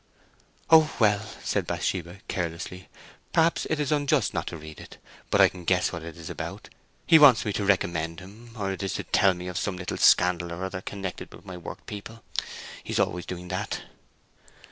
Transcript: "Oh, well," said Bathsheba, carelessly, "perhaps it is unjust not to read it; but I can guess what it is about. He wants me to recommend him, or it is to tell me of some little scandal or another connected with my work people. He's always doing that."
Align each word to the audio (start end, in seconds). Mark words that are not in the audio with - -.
"Oh, 0.71 0.91
well," 0.99 1.23
said 1.43 1.67
Bathsheba, 1.67 2.21
carelessly, 2.27 2.89
"perhaps 3.33 3.67
it 3.69 3.79
is 3.79 3.91
unjust 3.91 4.33
not 4.33 4.47
to 4.47 4.57
read 4.57 4.79
it; 4.79 4.97
but 5.29 5.39
I 5.39 5.47
can 5.47 5.63
guess 5.63 5.91
what 5.91 6.01
it 6.01 6.17
is 6.17 6.27
about. 6.27 6.69
He 7.05 7.19
wants 7.19 7.45
me 7.45 7.53
to 7.53 7.63
recommend 7.63 8.19
him, 8.19 8.55
or 8.57 8.71
it 8.71 8.81
is 8.81 8.93
to 8.95 9.03
tell 9.03 9.35
me 9.35 9.47
of 9.47 9.59
some 9.59 9.77
little 9.77 9.97
scandal 9.97 10.51
or 10.51 10.55
another 10.55 10.81
connected 10.81 11.31
with 11.31 11.45
my 11.45 11.55
work 11.55 11.85
people. 11.85 12.23
He's 12.83 12.97
always 12.99 13.27
doing 13.27 13.49
that." 13.49 13.81